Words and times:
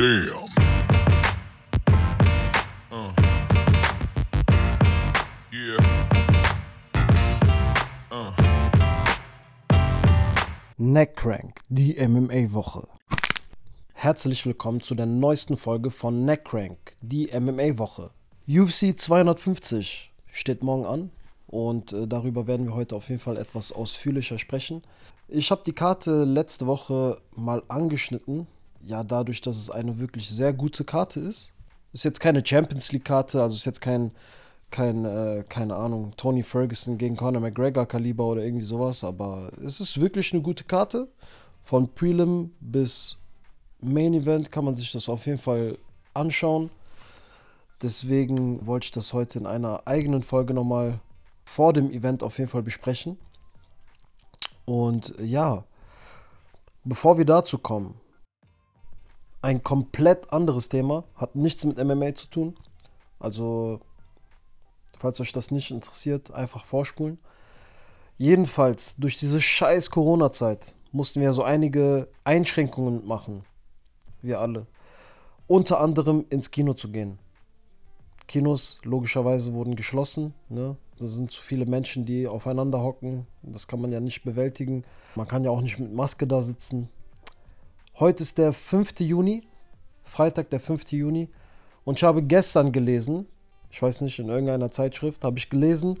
Damn. 0.00 0.48
Uh. 2.90 3.12
Yeah. 5.52 5.76
Uh. 8.10 8.32
Neckcrank, 10.78 11.60
die 11.68 11.96
MMA-Woche. 12.00 12.88
Herzlich 13.92 14.46
willkommen 14.46 14.80
zu 14.80 14.94
der 14.94 15.04
neuesten 15.04 15.58
Folge 15.58 15.90
von 15.90 16.24
Neckcrank, 16.24 16.78
die 17.02 17.26
MMA-Woche. 17.38 18.10
UFC 18.48 18.98
250 18.98 20.14
steht 20.32 20.62
morgen 20.62 20.86
an 20.86 21.10
und 21.46 21.92
äh, 21.92 22.06
darüber 22.06 22.46
werden 22.46 22.68
wir 22.68 22.74
heute 22.74 22.96
auf 22.96 23.10
jeden 23.10 23.20
Fall 23.20 23.36
etwas 23.36 23.70
ausführlicher 23.70 24.38
sprechen. 24.38 24.82
Ich 25.28 25.50
habe 25.50 25.60
die 25.66 25.74
Karte 25.74 26.24
letzte 26.24 26.66
Woche 26.66 27.20
mal 27.36 27.62
angeschnitten. 27.68 28.46
Ja, 28.82 29.04
dadurch, 29.04 29.40
dass 29.40 29.56
es 29.56 29.70
eine 29.70 29.98
wirklich 29.98 30.28
sehr 30.30 30.52
gute 30.52 30.84
Karte 30.84 31.20
ist. 31.20 31.52
Ist 31.92 32.04
jetzt 32.04 32.20
keine 32.20 32.44
Champions 32.44 32.92
League-Karte, 32.92 33.42
also 33.42 33.54
ist 33.54 33.64
jetzt 33.64 33.80
kein, 33.80 34.12
kein 34.70 35.04
äh, 35.04 35.44
keine 35.48 35.74
Ahnung, 35.76 36.14
Tony 36.16 36.42
Ferguson 36.42 36.98
gegen 36.98 37.16
Conor 37.16 37.42
McGregor-Kaliber 37.42 38.24
oder 38.24 38.44
irgendwie 38.44 38.64
sowas, 38.64 39.02
aber 39.02 39.50
es 39.64 39.80
ist 39.80 40.00
wirklich 40.00 40.32
eine 40.32 40.42
gute 40.42 40.64
Karte. 40.64 41.08
Von 41.62 41.92
Prelim 41.94 42.52
bis 42.60 43.18
Main 43.80 44.14
Event 44.14 44.52
kann 44.52 44.64
man 44.64 44.76
sich 44.76 44.92
das 44.92 45.08
auf 45.08 45.26
jeden 45.26 45.38
Fall 45.38 45.78
anschauen. 46.14 46.70
Deswegen 47.82 48.66
wollte 48.66 48.84
ich 48.84 48.90
das 48.90 49.12
heute 49.12 49.38
in 49.38 49.46
einer 49.46 49.82
eigenen 49.86 50.22
Folge 50.22 50.54
nochmal 50.54 51.00
vor 51.44 51.72
dem 51.72 51.90
Event 51.90 52.22
auf 52.22 52.38
jeden 52.38 52.50
Fall 52.50 52.62
besprechen. 52.62 53.18
Und 54.64 55.14
ja, 55.18 55.64
bevor 56.84 57.18
wir 57.18 57.24
dazu 57.24 57.58
kommen, 57.58 57.99
ein 59.42 59.62
komplett 59.62 60.32
anderes 60.32 60.68
Thema, 60.68 61.04
hat 61.14 61.34
nichts 61.34 61.64
mit 61.64 61.82
MMA 61.82 62.14
zu 62.14 62.28
tun. 62.28 62.56
Also, 63.18 63.80
falls 64.98 65.20
euch 65.20 65.32
das 65.32 65.50
nicht 65.50 65.70
interessiert, 65.70 66.34
einfach 66.34 66.64
vorspulen. 66.64 67.18
Jedenfalls, 68.16 68.96
durch 68.96 69.18
diese 69.18 69.40
scheiß 69.40 69.90
Corona-Zeit 69.90 70.76
mussten 70.92 71.20
wir 71.20 71.32
so 71.32 71.42
einige 71.42 72.08
Einschränkungen 72.24 73.06
machen. 73.06 73.44
Wir 74.20 74.40
alle. 74.40 74.66
Unter 75.46 75.80
anderem 75.80 76.26
ins 76.28 76.50
Kino 76.50 76.74
zu 76.74 76.90
gehen. 76.90 77.18
Kinos 78.28 78.80
logischerweise 78.84 79.54
wurden 79.54 79.74
geschlossen. 79.74 80.34
Ne? 80.48 80.76
Da 80.98 81.06
sind 81.06 81.32
zu 81.32 81.42
viele 81.42 81.66
Menschen, 81.66 82.04
die 82.04 82.28
aufeinander 82.28 82.80
hocken. 82.82 83.26
Das 83.42 83.66
kann 83.66 83.80
man 83.80 83.90
ja 83.90 84.00
nicht 84.00 84.22
bewältigen. 84.22 84.84
Man 85.16 85.26
kann 85.26 85.42
ja 85.42 85.50
auch 85.50 85.62
nicht 85.62 85.78
mit 85.78 85.92
Maske 85.92 86.26
da 86.26 86.42
sitzen. 86.42 86.90
Heute 88.00 88.22
ist 88.22 88.38
der 88.38 88.54
5. 88.54 89.00
Juni, 89.00 89.42
Freitag, 90.04 90.48
der 90.48 90.58
5. 90.58 90.90
Juni. 90.92 91.28
Und 91.84 91.98
ich 91.98 92.02
habe 92.02 92.22
gestern 92.22 92.72
gelesen, 92.72 93.26
ich 93.70 93.82
weiß 93.82 94.00
nicht, 94.00 94.18
in 94.18 94.30
irgendeiner 94.30 94.70
Zeitschrift, 94.70 95.22
habe 95.22 95.36
ich 95.36 95.50
gelesen, 95.50 96.00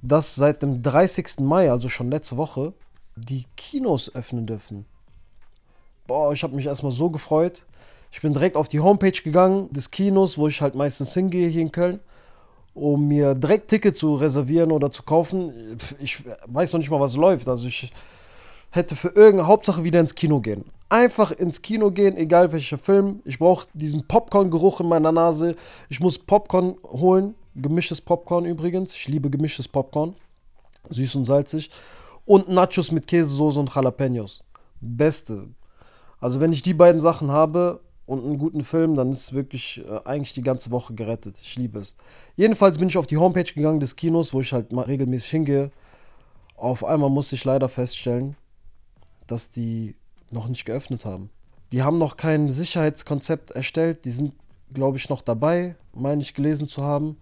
dass 0.00 0.36
seit 0.36 0.62
dem 0.62 0.82
30. 0.82 1.40
Mai, 1.40 1.70
also 1.70 1.90
schon 1.90 2.10
letzte 2.10 2.38
Woche, 2.38 2.72
die 3.14 3.44
Kinos 3.58 4.14
öffnen 4.14 4.46
dürfen. 4.46 4.86
Boah, 6.06 6.32
ich 6.32 6.42
habe 6.42 6.56
mich 6.56 6.64
erstmal 6.64 6.92
so 6.92 7.10
gefreut. 7.10 7.66
Ich 8.10 8.22
bin 8.22 8.32
direkt 8.32 8.56
auf 8.56 8.68
die 8.68 8.80
Homepage 8.80 9.20
gegangen 9.22 9.70
des 9.70 9.90
Kinos, 9.90 10.38
wo 10.38 10.48
ich 10.48 10.62
halt 10.62 10.76
meistens 10.76 11.12
hingehe 11.12 11.48
hier 11.48 11.60
in 11.60 11.72
Köln, 11.72 12.00
um 12.72 13.06
mir 13.06 13.34
direkt 13.34 13.68
Ticket 13.68 13.98
zu 13.98 14.14
reservieren 14.14 14.72
oder 14.72 14.90
zu 14.90 15.02
kaufen. 15.02 15.76
Ich 15.98 16.24
weiß 16.46 16.72
noch 16.72 16.78
nicht 16.78 16.88
mal, 16.90 17.00
was 17.00 17.16
läuft. 17.16 17.48
Also 17.48 17.68
ich 17.68 17.92
hätte 18.70 18.96
für 18.96 19.08
irgendeine 19.08 19.46
Hauptsache 19.46 19.84
wieder 19.84 20.00
ins 20.00 20.14
Kino 20.14 20.40
gehen. 20.40 20.64
Einfach 20.88 21.32
ins 21.32 21.60
Kino 21.60 21.90
gehen, 21.90 22.16
egal 22.16 22.52
welcher 22.52 22.78
Film. 22.78 23.20
Ich 23.24 23.38
brauche 23.38 23.66
diesen 23.74 24.06
Popcorn-Geruch 24.06 24.80
in 24.80 24.88
meiner 24.88 25.12
Nase. 25.12 25.54
Ich 25.88 26.00
muss 26.00 26.18
Popcorn 26.18 26.76
holen. 26.84 27.34
Gemischtes 27.54 28.00
Popcorn 28.00 28.44
übrigens. 28.44 28.94
Ich 28.94 29.08
liebe 29.08 29.28
gemischtes 29.28 29.68
Popcorn. 29.68 30.14
Süß 30.88 31.16
und 31.16 31.24
salzig. 31.24 31.70
Und 32.24 32.48
Nachos 32.48 32.92
mit 32.92 33.06
Käsesoße 33.06 33.60
und 33.60 33.74
Jalapenos. 33.74 34.44
Beste. 34.80 35.48
Also 36.20 36.40
wenn 36.40 36.52
ich 36.52 36.62
die 36.62 36.74
beiden 36.74 37.00
Sachen 37.00 37.30
habe, 37.30 37.80
und 38.08 38.24
einen 38.24 38.38
guten 38.38 38.64
Film, 38.64 38.94
dann 38.94 39.12
ist 39.12 39.34
wirklich 39.34 39.84
äh, 39.86 40.00
eigentlich 40.06 40.32
die 40.32 40.42
ganze 40.42 40.70
Woche 40.70 40.94
gerettet. 40.94 41.38
Ich 41.42 41.56
liebe 41.56 41.78
es. 41.78 41.94
Jedenfalls 42.36 42.78
bin 42.78 42.88
ich 42.88 42.96
auf 42.96 43.06
die 43.06 43.18
Homepage 43.18 43.52
gegangen 43.52 43.80
des 43.80 43.96
Kinos, 43.96 44.32
wo 44.32 44.40
ich 44.40 44.54
halt 44.54 44.72
mal 44.72 44.86
regelmäßig 44.86 45.30
hingehe. 45.30 45.70
Auf 46.56 46.84
einmal 46.84 47.10
musste 47.10 47.34
ich 47.34 47.44
leider 47.44 47.68
feststellen, 47.68 48.34
dass 49.28 49.50
die 49.50 49.94
noch 50.30 50.48
nicht 50.48 50.64
geöffnet 50.64 51.04
haben. 51.04 51.30
Die 51.72 51.82
haben 51.82 51.98
noch 51.98 52.16
kein 52.16 52.50
Sicherheitskonzept 52.50 53.52
erstellt. 53.52 54.04
Die 54.04 54.10
sind, 54.10 54.34
glaube 54.72 54.98
ich, 54.98 55.08
noch 55.08 55.22
dabei, 55.22 55.76
meine 55.92 56.22
ich 56.22 56.34
gelesen 56.34 56.68
zu 56.68 56.82
haben. 56.82 57.18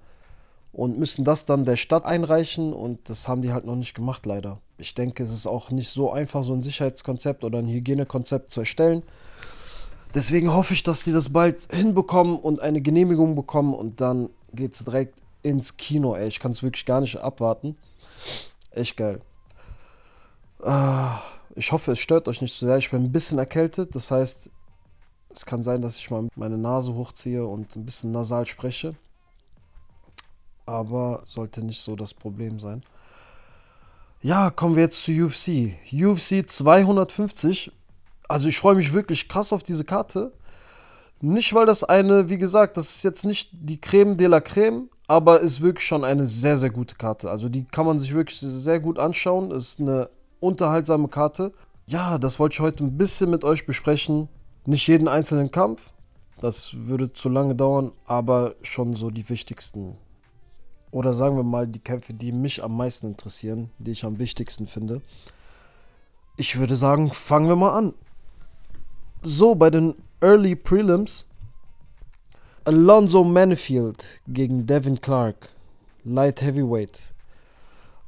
Und 0.72 0.99
müssen 0.99 1.25
das 1.25 1.47
dann 1.47 1.65
der 1.65 1.77
Stadt 1.77 2.05
einreichen 2.05 2.75
und 2.75 3.09
das 3.09 3.28
haben 3.28 3.41
die 3.41 3.53
halt 3.53 3.65
noch 3.65 3.77
nicht 3.77 3.95
gemacht, 3.95 4.27
leider. 4.27 4.59
Ich 4.77 4.95
denke, 4.95 5.22
es 5.22 5.33
ist 5.33 5.47
auch 5.47 5.71
nicht 5.71 5.89
so 5.89 6.12
einfach, 6.12 6.45
so 6.45 6.53
ein 6.53 6.62
Sicherheitskonzept 6.62 7.45
oder 7.45 7.61
ein 7.61 7.66
Hygienekonzept 7.69 8.50
zu 8.50 8.61
erstellen. 8.61 9.03
Deswegen 10.15 10.53
hoffe 10.53 10.75
ich, 10.75 10.83
dass 10.83 11.03
sie 11.03 11.12
das 11.12 11.31
bald 11.31 11.72
hinbekommen 11.72 12.39
und 12.39 12.61
eine 12.61 12.83
Genehmigung 12.83 13.34
bekommen 13.34 13.75
und 13.75 14.03
dann 14.03 14.28
geht 14.53 14.75
es 14.75 14.84
direkt 14.84 15.22
ins 15.43 15.78
Kino, 15.78 16.15
ey. 16.15 16.28
Ich 16.28 16.41
kann 16.41 16.53
es 16.53 16.62
wirklich 16.62 16.84
gar 16.84 17.00
nicht 17.00 17.16
abwarten. 17.16 17.77
Echt 18.71 18.99
geil. 18.99 19.22
Ah, 20.62 21.21
ich 21.56 21.72
hoffe, 21.72 21.93
es 21.93 21.99
stört 21.99 22.28
euch 22.28 22.41
nicht 22.41 22.55
zu 22.55 22.67
sehr. 22.67 22.77
Ich 22.77 22.91
bin 22.91 23.05
ein 23.05 23.12
bisschen 23.12 23.39
erkältet, 23.39 23.94
das 23.94 24.11
heißt, 24.11 24.50
es 25.31 25.47
kann 25.47 25.65
sein, 25.65 25.83
dass 25.83 25.99
ich 25.99 26.11
mal 26.11 26.28
meine 26.37 26.56
Nase 26.59 26.94
hochziehe 26.94 27.47
und 27.47 27.77
ein 27.77 27.84
bisschen 27.84 28.12
nasal 28.12 28.47
spreche. 28.47 28.94
Aber 30.65 31.21
sollte 31.25 31.65
nicht 31.65 31.81
so 31.81 31.97
das 31.97 32.15
Problem 32.15 32.59
sein. 32.61 32.83
Ja, 34.22 34.50
kommen 34.50 34.77
wir 34.77 34.83
jetzt 34.84 35.05
zu 35.05 35.12
UFC. 35.12 35.75
UFC 35.93 36.49
250 36.49 37.72
also 38.28 38.49
ich 38.49 38.59
freue 38.59 38.75
mich 38.75 38.93
wirklich 38.93 39.28
krass 39.28 39.53
auf 39.53 39.62
diese 39.62 39.84
Karte. 39.84 40.33
Nicht, 41.21 41.55
weil 41.55 41.66
das 41.66 41.84
eine, 41.84 42.28
wie 42.28 42.39
gesagt, 42.39 42.77
das 42.77 42.97
ist 42.97 43.03
jetzt 43.03 43.25
nicht 43.25 43.50
die 43.53 43.81
Creme 43.81 44.16
de 44.16 44.27
la 44.27 44.41
Creme, 44.41 44.91
aber 45.06 45.41
ist 45.41 45.61
wirklich 45.61 45.87
schon 45.87 46.05
eine 46.05 46.27
sehr, 46.27 46.56
sehr 46.56 46.71
gute 46.71 46.97
Karte. 46.97 47.31
Also 47.31 47.49
die 47.49 47.65
kann 47.65 47.87
man 47.87 48.00
sich 48.00 48.15
wirklich 48.15 48.39
sehr 48.39 48.81
gut 48.81 48.99
anschauen. 48.99 49.50
Ist 49.50 49.81
eine 49.81 50.11
unterhaltsame 50.41 51.09
Karte. 51.09 51.53
Ja, 51.87 52.19
das 52.19 52.39
wollte 52.39 52.55
ich 52.55 52.61
heute 52.61 52.85
ein 52.85 52.97
bisschen 52.97 53.31
mit 53.31 53.45
euch 53.45 53.67
besprechen. 53.67 54.29
Nicht 54.65 54.89
jeden 54.89 55.07
einzelnen 55.07 55.51
Kampf, 55.51 55.93
das 56.41 56.87
würde 56.87 57.13
zu 57.13 57.29
lange 57.29 57.55
dauern, 57.55 57.93
aber 58.05 58.57
schon 58.63 58.95
so 58.95 59.11
die 59.11 59.29
wichtigsten. 59.29 59.97
Oder 60.91 61.13
sagen 61.13 61.37
wir 61.37 61.45
mal 61.45 61.67
die 61.67 61.79
Kämpfe, 61.79 62.15
die 62.15 62.33
mich 62.33 62.65
am 62.65 62.77
meisten 62.77 63.09
interessieren, 63.09 63.71
die 63.79 63.93
ich 63.93 64.05
am 64.05 64.19
wichtigsten 64.19 64.67
finde. 64.67 65.03
Ich 66.37 66.59
würde 66.59 66.77
sagen, 66.77 67.13
fangen 67.13 67.49
wir 67.49 67.57
mal 67.57 67.77
an. 67.77 67.95
So, 69.23 69.55
bei 69.55 69.71
den 69.71 69.95
Early 70.21 70.57
Prelims. 70.57 71.29
Alonso 72.65 73.25
Manifield 73.25 74.21
gegen 74.27 74.67
Devin 74.67 75.01
Clark. 75.01 75.51
Light 76.05 76.43
Heavyweight. 76.43 77.15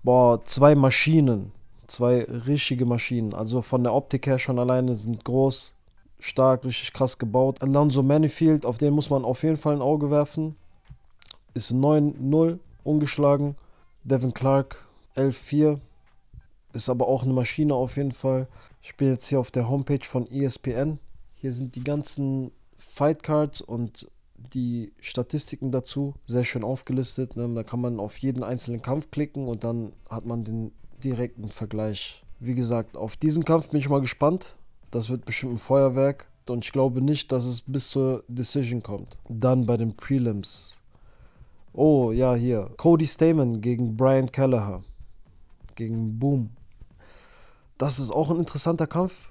Boah, 0.02 0.44
zwei 0.44 0.74
Maschinen. 0.74 1.52
Zwei 1.88 2.24
richtige 2.24 2.84
Maschinen. 2.84 3.34
Also 3.34 3.62
von 3.62 3.82
der 3.82 3.94
Optik 3.94 4.26
her 4.26 4.38
schon 4.38 4.58
alleine 4.58 4.94
sind 4.94 5.24
groß, 5.24 5.74
stark, 6.20 6.64
richtig 6.64 6.92
krass 6.92 7.18
gebaut. 7.18 7.62
Alonso 7.62 8.02
Manifield, 8.02 8.66
auf 8.66 8.76
den 8.76 8.92
muss 8.92 9.08
man 9.10 9.24
auf 9.24 9.42
jeden 9.42 9.56
Fall 9.56 9.74
ein 9.74 9.82
Auge 9.82 10.10
werfen. 10.10 10.56
Ist 11.54 11.72
9-0 11.72 12.58
ungeschlagen. 12.84 13.56
Devin 14.04 14.34
Clark 14.34 14.86
11-4. 15.16 15.80
Ist 16.74 16.90
aber 16.90 17.08
auch 17.08 17.22
eine 17.22 17.32
Maschine 17.32 17.74
auf 17.74 17.96
jeden 17.96 18.12
Fall. 18.12 18.48
Ich 18.82 18.94
bin 18.96 19.08
jetzt 19.08 19.26
hier 19.26 19.40
auf 19.40 19.50
der 19.50 19.68
Homepage 19.68 20.04
von 20.04 20.30
ESPN. 20.30 20.98
Hier 21.34 21.52
sind 21.54 21.74
die 21.74 21.84
ganzen 21.84 22.52
Fight 22.76 23.22
Cards 23.22 23.62
und 23.62 24.10
die 24.36 24.92
Statistiken 25.00 25.72
dazu 25.72 26.14
sehr 26.24 26.44
schön 26.44 26.64
aufgelistet. 26.64 27.36
Ne? 27.36 27.52
Da 27.54 27.62
kann 27.62 27.80
man 27.80 27.98
auf 27.98 28.18
jeden 28.18 28.44
einzelnen 28.44 28.82
Kampf 28.82 29.10
klicken 29.10 29.48
und 29.48 29.64
dann 29.64 29.92
hat 30.10 30.26
man 30.26 30.44
den 30.44 30.72
direkten 31.04 31.48
Vergleich. 31.48 32.24
Wie 32.40 32.54
gesagt, 32.54 32.96
auf 32.96 33.16
diesen 33.16 33.44
Kampf 33.44 33.68
bin 33.68 33.80
ich 33.80 33.88
mal 33.88 34.00
gespannt. 34.00 34.56
Das 34.90 35.10
wird 35.10 35.24
bestimmt 35.24 35.54
ein 35.54 35.58
Feuerwerk. 35.58 36.26
Und 36.48 36.64
ich 36.64 36.72
glaube 36.72 37.02
nicht, 37.02 37.30
dass 37.32 37.44
es 37.44 37.60
bis 37.60 37.90
zur 37.90 38.24
Decision 38.28 38.82
kommt. 38.82 39.18
Dann 39.28 39.66
bei 39.66 39.76
den 39.76 39.96
Prelims. 39.96 40.80
Oh, 41.72 42.10
ja, 42.10 42.34
hier. 42.34 42.70
Cody 42.76 43.06
Stamen 43.06 43.60
gegen 43.60 43.96
Brian 43.96 44.32
Kelleher. 44.32 44.82
Gegen 45.74 46.18
Boom. 46.18 46.50
Das 47.76 47.98
ist 47.98 48.10
auch 48.10 48.30
ein 48.30 48.38
interessanter 48.38 48.86
Kampf. 48.86 49.30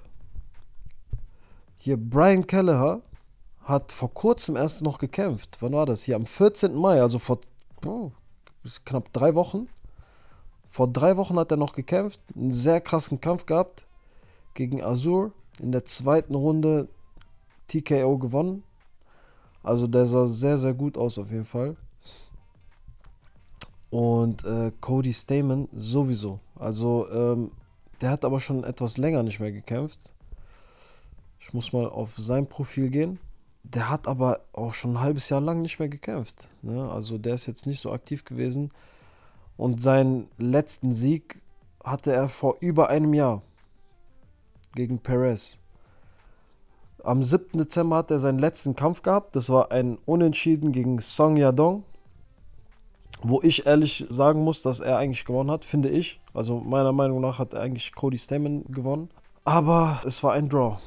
Hier, 1.76 1.96
Brian 1.96 2.46
Kelleher 2.46 3.02
hat 3.62 3.92
vor 3.92 4.12
kurzem 4.12 4.56
erst 4.56 4.82
noch 4.82 4.98
gekämpft. 4.98 5.58
Wann 5.60 5.72
war 5.72 5.86
das? 5.86 6.04
Hier 6.04 6.16
am 6.16 6.24
14. 6.24 6.74
Mai, 6.74 7.02
also 7.02 7.18
vor 7.18 7.40
oh, 7.84 8.10
knapp 8.84 9.12
drei 9.12 9.34
Wochen. 9.34 9.68
Vor 10.70 10.88
drei 10.88 11.16
Wochen 11.16 11.38
hat 11.38 11.50
er 11.50 11.56
noch 11.56 11.74
gekämpft, 11.74 12.20
einen 12.34 12.50
sehr 12.50 12.80
krassen 12.80 13.20
Kampf 13.20 13.46
gehabt 13.46 13.86
gegen 14.54 14.82
Azur. 14.82 15.32
In 15.60 15.72
der 15.72 15.84
zweiten 15.84 16.34
Runde 16.34 16.88
TKO 17.68 18.18
gewonnen. 18.18 18.62
Also 19.62 19.86
der 19.86 20.06
sah 20.06 20.26
sehr, 20.26 20.56
sehr 20.56 20.74
gut 20.74 20.96
aus 20.96 21.18
auf 21.18 21.30
jeden 21.30 21.44
Fall. 21.44 21.76
Und 23.90 24.44
äh, 24.44 24.72
Cody 24.80 25.12
Stamen 25.12 25.68
sowieso. 25.72 26.40
Also 26.56 27.08
ähm, 27.10 27.50
der 28.00 28.10
hat 28.10 28.24
aber 28.24 28.40
schon 28.40 28.64
etwas 28.64 28.96
länger 28.96 29.22
nicht 29.22 29.40
mehr 29.40 29.52
gekämpft. 29.52 30.14
Ich 31.40 31.52
muss 31.52 31.72
mal 31.72 31.88
auf 31.88 32.16
sein 32.16 32.48
Profil 32.48 32.90
gehen. 32.90 33.18
Der 33.62 33.88
hat 33.88 34.06
aber 34.06 34.40
auch 34.52 34.74
schon 34.74 34.92
ein 34.92 35.00
halbes 35.00 35.28
Jahr 35.28 35.40
lang 35.40 35.62
nicht 35.62 35.78
mehr 35.78 35.88
gekämpft. 35.88 36.48
Ne? 36.62 36.90
Also 36.90 37.18
der 37.18 37.34
ist 37.34 37.46
jetzt 37.46 37.66
nicht 37.66 37.80
so 37.80 37.92
aktiv 37.92 38.24
gewesen. 38.24 38.70
Und 39.58 39.82
seinen 39.82 40.28
letzten 40.38 40.94
Sieg 40.94 41.42
hatte 41.84 42.12
er 42.12 42.28
vor 42.30 42.56
über 42.60 42.88
einem 42.88 43.12
Jahr 43.12 43.42
gegen 44.74 45.00
Perez. 45.00 45.58
Am 47.02 47.22
7. 47.22 47.58
Dezember 47.58 47.96
hat 47.96 48.10
er 48.10 48.20
seinen 48.20 48.38
letzten 48.38 48.76
Kampf 48.76 49.02
gehabt. 49.02 49.34
Das 49.34 49.50
war 49.50 49.72
ein 49.72 49.98
Unentschieden 50.06 50.72
gegen 50.72 51.00
Song 51.00 51.36
Yadong. 51.36 51.82
Wo 53.22 53.40
ich 53.42 53.66
ehrlich 53.66 54.06
sagen 54.08 54.44
muss, 54.44 54.62
dass 54.62 54.78
er 54.78 54.96
eigentlich 54.96 55.24
gewonnen 55.24 55.50
hat, 55.50 55.64
finde 55.64 55.88
ich. 55.88 56.20
Also 56.32 56.60
meiner 56.60 56.92
Meinung 56.92 57.20
nach 57.20 57.40
hat 57.40 57.52
er 57.52 57.60
eigentlich 57.60 57.92
Cody 57.94 58.16
Stamen 58.18 58.64
gewonnen. 58.68 59.10
Aber 59.44 60.00
es 60.04 60.22
war 60.22 60.34
ein 60.34 60.48
Draw. 60.48 60.78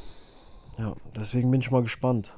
Ja, 0.77 0.93
deswegen 1.13 1.51
bin 1.51 1.59
ich 1.59 1.71
mal 1.71 1.81
gespannt. 1.81 2.37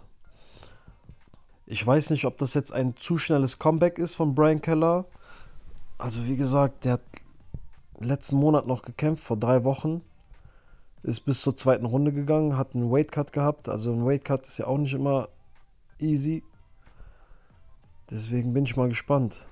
Ich 1.67 1.85
weiß 1.85 2.09
nicht, 2.09 2.25
ob 2.25 2.39
das 2.39 2.55
jetzt 2.55 2.73
ein 2.73 2.95
zu 2.97 3.19
schnelles 3.19 3.59
Comeback 3.59 3.99
ist 3.99 4.15
von 4.15 4.33
Brian 4.33 4.61
Keller. 4.61 5.05
Also 6.03 6.27
wie 6.27 6.35
gesagt, 6.35 6.83
der 6.83 6.93
hat 6.93 7.01
letzten 7.97 8.35
Monat 8.35 8.67
noch 8.67 8.81
gekämpft, 8.81 9.23
vor 9.23 9.37
drei 9.37 9.63
Wochen. 9.63 10.01
Ist 11.01 11.21
bis 11.21 11.39
zur 11.39 11.55
zweiten 11.55 11.85
Runde 11.85 12.11
gegangen, 12.11 12.57
hat 12.57 12.75
einen 12.75 12.91
Weightcut 12.91 13.31
gehabt. 13.31 13.69
Also 13.69 13.93
ein 13.93 14.05
Weightcut 14.05 14.45
ist 14.45 14.57
ja 14.57 14.67
auch 14.67 14.77
nicht 14.77 14.93
immer 14.93 15.29
easy. 15.99 16.43
Deswegen 18.11 18.51
bin 18.51 18.65
ich 18.65 18.75
mal 18.75 18.89
gespannt. 18.89 19.47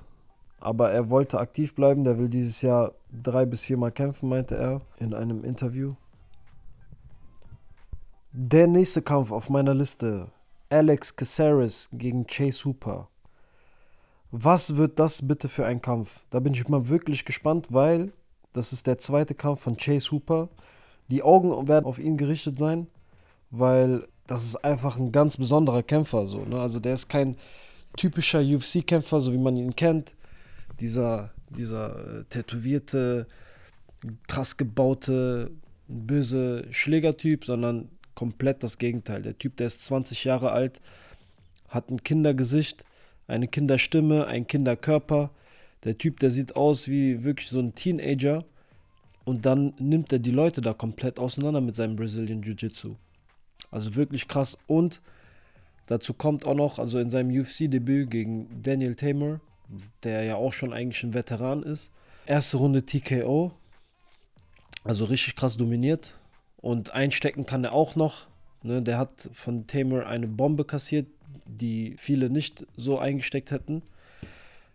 Aber 0.60 0.92
er 0.92 1.10
wollte 1.10 1.40
aktiv 1.40 1.74
bleiben, 1.74 2.04
der 2.04 2.20
will 2.20 2.28
dieses 2.28 2.62
Jahr 2.62 2.96
drei 3.14 3.46
bis 3.46 3.64
viermal 3.64 3.94
kämpfen, 3.94 4.28
meinte 4.28 4.58
er 4.58 4.82
in 5.00 5.14
einem 5.14 5.46
Interview. 5.46 5.94
Der 8.34 8.68
nächste 8.68 9.02
Kampf 9.02 9.32
auf 9.32 9.50
meiner 9.50 9.74
Liste. 9.74 10.30
Alex 10.70 11.16
Caceres 11.16 11.92
gegen 11.94 12.28
Chase 12.28 12.66
Hooper. 12.66 13.08
Was 14.32 14.78
wird 14.78 14.98
das 14.98 15.28
bitte 15.28 15.50
für 15.50 15.66
ein 15.66 15.82
Kampf? 15.82 16.22
Da 16.30 16.40
bin 16.40 16.54
ich 16.54 16.68
mal 16.70 16.88
wirklich 16.88 17.26
gespannt, 17.26 17.68
weil 17.72 18.14
das 18.54 18.72
ist 18.72 18.88
der 18.88 18.98
zweite 18.98 19.36
Kampf 19.36 19.62
von 19.62 19.76
Chase 19.76 20.12
Hooper. 20.12 20.50
Die 21.10 21.22
Augen 21.22 21.68
werden 21.68 21.86
auf 21.86 22.00
ihn 22.00 22.16
gerichtet 22.16 22.58
sein, 22.58 22.88
weil 23.50 24.08
das 24.28 24.46
ist 24.46 24.64
einfach 24.64 24.98
ein 24.98 25.12
ganz 25.12 25.36
besonderer 25.36 25.84
Kämpfer. 25.84 26.28
So, 26.28 26.46
ne? 26.46 26.60
Also 26.60 26.80
der 26.80 26.94
ist 26.94 27.10
kein 27.10 27.36
typischer 27.98 28.40
UFC-Kämpfer, 28.40 29.20
so 29.20 29.34
wie 29.34 29.38
man 29.38 29.58
ihn 29.58 29.76
kennt. 29.76 30.16
Dieser, 30.80 31.32
dieser 31.50 32.20
äh, 32.20 32.24
tätowierte, 32.30 33.28
krass 34.30 34.56
gebaute, 34.56 35.52
böse 35.90 36.66
Schlägertyp, 36.72 37.44
sondern 37.44 37.90
komplett 38.16 38.64
das 38.64 38.78
Gegenteil. 38.78 39.22
Der 39.22 39.38
Typ, 39.38 39.58
der 39.58 39.68
ist 39.68 39.84
20 39.84 40.24
Jahre 40.24 40.52
alt, 40.52 40.80
hat 41.68 41.90
ein 41.90 42.04
Kindergesicht, 42.04 42.86
eine 43.32 43.48
Kinderstimme, 43.48 44.28
ein 44.28 44.46
Kinderkörper. 44.46 45.32
Der 45.84 45.98
Typ, 45.98 46.20
der 46.20 46.30
sieht 46.30 46.56
aus 46.56 46.88
wie 46.88 47.24
wirklich 47.24 47.50
so 47.50 47.60
ein 47.60 47.74
Teenager. 47.74 48.46
Und 49.24 49.46
dann 49.46 49.74
nimmt 49.80 50.12
er 50.12 50.20
die 50.20 50.32
Leute 50.32 50.62
da 50.62 50.74
komplett 50.74 51.20
auseinander 51.20 51.62
mit 51.62 51.76
seinem 51.76 51.96
Brazilian 51.96 52.44
Jiu-Jitsu. 52.44 52.96
Also 53.70 53.96
wirklich 53.96 54.28
krass. 54.28 54.58
Und 54.68 55.02
dazu 55.88 56.14
kommt 56.14 56.46
auch 56.46 56.56
noch, 56.56 56.80
also 56.80 57.00
in 57.00 57.12
seinem 57.12 57.32
UFC-Debüt 57.32 58.10
gegen 58.10 58.62
Daniel 58.62 58.96
Tamer, 58.96 59.40
der 60.04 60.24
ja 60.24 60.36
auch 60.36 60.54
schon 60.54 60.74
eigentlich 60.74 61.04
ein 61.04 61.14
Veteran 61.14 61.64
ist. 61.64 61.94
Erste 62.26 62.58
Runde 62.58 62.86
TKO. 62.86 63.52
Also 64.84 65.06
richtig 65.06 65.36
krass 65.36 65.58
dominiert. 65.58 66.18
Und 66.58 66.94
einstecken 66.94 67.46
kann 67.46 67.64
er 67.64 67.74
auch 67.74 67.96
noch. 67.96 68.28
Ne, 68.64 68.82
der 68.82 68.98
hat 68.98 69.30
von 69.34 69.66
Tamer 69.66 70.06
eine 70.06 70.28
Bombe 70.28 70.66
kassiert, 70.66 71.08
die 71.46 71.96
viele 71.98 72.30
nicht 72.30 72.66
so 72.76 73.00
eingesteckt 73.00 73.52
hätten. 73.52 73.82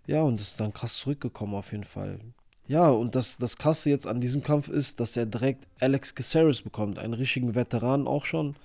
Ja, 0.07 0.23
und 0.23 0.41
ist 0.41 0.61
dann 0.61 0.73
krass 0.73 0.97
zurückgekommen 0.97 1.55
auf 1.55 1.73
jeden 1.73 1.85
Fall. 1.85 2.21
Ja, 2.69 2.89
und 2.89 3.15
das, 3.15 3.37
das 3.37 3.59
Krasse 3.59 3.91
jetzt 3.91 4.07
an 4.07 4.21
diesem 4.21 4.43
Kampf 4.43 4.69
ist, 4.69 4.99
dass 5.01 5.17
er 5.17 5.27
direkt 5.27 5.69
Alex 5.81 6.15
Caceres 6.15 6.63
bekommt. 6.63 6.99
Einen 6.99 7.15
richtigen 7.15 7.55
Veteran 7.55 8.07
auch 8.07 8.25
schon. 8.25 8.57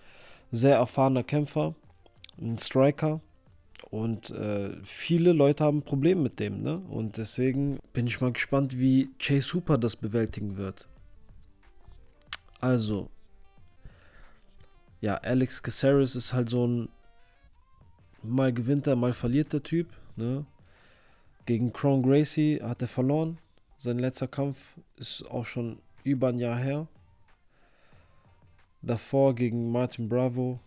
Sehr 0.51 0.75
erfahrener 0.75 1.23
Kämpfer. 1.23 1.75
Ein 2.39 2.57
Striker. 2.57 3.21
Und 3.89 4.29
äh, 4.31 4.71
viele 4.83 5.33
Leute 5.33 5.63
haben 5.63 5.81
Probleme 5.81 6.21
mit 6.21 6.39
dem, 6.39 6.61
ne? 6.61 6.77
Und 6.89 7.17
deswegen 7.17 7.79
bin 7.93 8.07
ich 8.07 8.21
mal 8.21 8.31
gespannt, 8.31 8.79
wie 8.79 9.09
Chase 9.19 9.53
Hooper 9.53 9.77
das 9.77 9.95
bewältigen 9.95 10.57
wird. 10.57 10.87
Also, 12.59 13.09
ja, 15.01 15.15
Alex 15.15 15.61
Caceres 15.63 16.15
ist 16.15 16.33
halt 16.33 16.49
so 16.49 16.67
ein 16.67 16.89
mal 18.23 18.53
gewinnt 18.53 18.87
er, 18.87 18.95
mal 18.95 19.13
verliert 19.13 19.53
der 19.53 19.63
Typ. 19.63 19.87
Ne? 20.15 20.45
Gegen 21.45 21.73
Cron 21.73 22.03
Gracie 22.03 22.61
hat 22.61 22.81
er 22.81 22.87
verloren. 22.87 23.37
Sein 23.77 23.99
letzter 23.99 24.27
Kampf 24.27 24.57
ist 24.97 25.23
auch 25.29 25.45
schon 25.45 25.79
über 26.03 26.29
ein 26.29 26.37
Jahr 26.37 26.57
her. 26.57 26.87
Davor 28.81 29.35
gegen 29.35 29.71
Martin 29.71 30.09
Bravo 30.09 30.59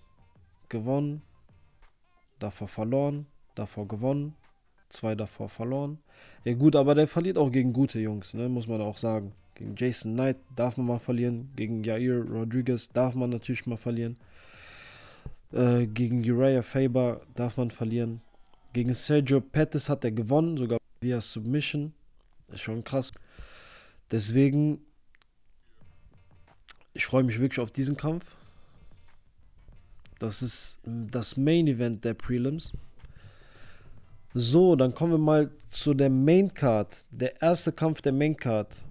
gewonnen. 0.68 1.22
Davor 2.38 2.68
verloren. 2.68 3.26
Davor 3.54 3.86
gewonnen. 3.86 4.34
Zwei 4.88 5.14
davor 5.14 5.48
verloren. 5.48 5.98
Ja 6.44 6.54
gut, 6.54 6.76
aber 6.76 6.94
der 6.94 7.08
verliert 7.08 7.38
auch 7.38 7.50
gegen 7.50 7.72
gute 7.72 7.98
Jungs, 7.98 8.34
ne? 8.34 8.48
muss 8.48 8.68
man 8.68 8.80
auch 8.80 8.96
sagen. 8.96 9.32
Gegen 9.54 9.74
Jason 9.76 10.14
Knight 10.14 10.36
darf 10.54 10.76
man 10.76 10.86
mal 10.86 10.98
verlieren. 10.98 11.50
Gegen 11.56 11.84
Jair 11.84 12.20
Rodriguez 12.20 12.90
darf 12.90 13.14
man 13.14 13.30
natürlich 13.30 13.66
mal 13.66 13.76
verlieren. 13.76 14.16
Äh, 15.54 15.86
gegen 15.86 16.28
Uriah 16.28 16.62
Faber 16.62 17.20
darf 17.36 17.56
man 17.58 17.70
verlieren. 17.70 18.20
Gegen 18.72 18.92
Sergio 18.92 19.40
Pettis 19.40 19.88
hat 19.88 20.04
er 20.04 20.10
gewonnen, 20.10 20.56
sogar 20.56 20.78
via 21.00 21.20
Submission. 21.20 21.92
Ist 22.48 22.62
schon 22.62 22.82
krass. 22.82 23.12
Deswegen, 24.10 24.80
ich 26.92 27.06
freue 27.06 27.22
mich 27.22 27.38
wirklich 27.38 27.60
auf 27.60 27.70
diesen 27.70 27.96
Kampf. 27.96 28.24
Das 30.18 30.42
ist 30.42 30.80
das 30.84 31.36
Main 31.36 31.68
Event 31.68 32.04
der 32.04 32.14
Prelims. 32.14 32.72
So, 34.34 34.74
dann 34.74 34.92
kommen 34.92 35.12
wir 35.12 35.18
mal 35.18 35.52
zu 35.70 35.94
der 35.94 36.10
Main 36.10 36.52
Card. 36.52 37.04
Der 37.12 37.40
erste 37.40 37.70
Kampf 37.70 38.02
der 38.02 38.12
Main 38.12 38.36
Card. 38.36 38.88